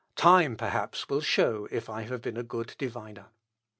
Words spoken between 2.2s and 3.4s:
been a good diviner."